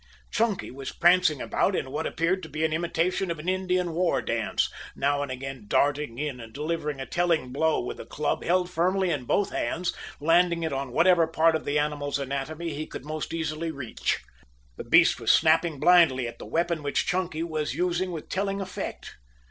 [0.31, 4.19] Chunky was prancing about in what appeared to be an imitation of an Indian war
[4.19, 8.67] dance, now and again darting in and delivering a telling blow with the club held
[8.67, 13.05] firmly in both hands, landing it on whatever part of the animal's anatomy he could
[13.05, 14.19] most easily reach.
[14.75, 19.17] The beast was snapping blindly at the weapon which Chunky was using with telling effect.